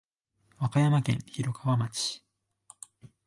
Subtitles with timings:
[0.57, 2.25] 和歌山県広川町